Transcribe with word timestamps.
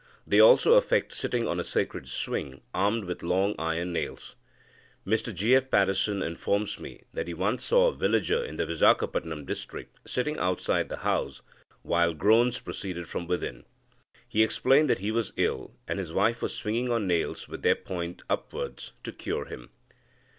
They 0.25 0.39
also 0.39 0.73
affect 0.73 1.13
sitting 1.13 1.47
on 1.47 1.59
a 1.59 1.63
sacred 1.63 2.07
swing, 2.09 2.61
armed 2.73 3.03
with 3.05 3.21
long 3.21 3.53
iron 3.59 3.93
nails. 3.93 4.35
Mr 5.05 5.31
G. 5.31 5.53
F. 5.53 5.69
Paddison 5.69 6.23
informs 6.25 6.79
me 6.79 7.03
that 7.13 7.27
he 7.27 7.35
once 7.35 7.63
saw 7.63 7.85
a 7.85 7.93
villager 7.93 8.43
in 8.43 8.55
the 8.57 8.65
Vizagapatam 8.65 9.45
district 9.45 9.99
sitting 10.09 10.39
outside 10.39 10.89
the 10.89 10.97
house, 11.05 11.43
while 11.83 12.15
groans 12.15 12.59
proceeded 12.59 13.07
from 13.07 13.27
within. 13.27 13.63
He 14.27 14.41
explained 14.41 14.89
that 14.89 14.97
he 15.05 15.11
was 15.11 15.33
ill, 15.37 15.75
and 15.87 15.99
his 15.99 16.11
wife 16.11 16.41
was 16.41 16.55
swinging 16.55 16.91
on 16.91 17.05
nails 17.05 17.47
with 17.47 17.61
their 17.61 17.75
points 17.75 18.23
upwards, 18.27 18.93
to 19.03 19.11
cure 19.11 19.45
him. 19.45 19.69